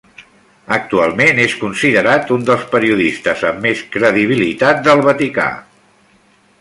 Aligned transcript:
Actualment 0.75 1.41
és 1.43 1.53
considerat 1.63 2.33
un 2.37 2.47
dels 2.47 2.63
periodistes 2.73 3.45
amb 3.51 3.61
més 3.67 3.85
credibilitat 3.97 4.83
del 4.89 5.05
Vaticà. 5.11 5.47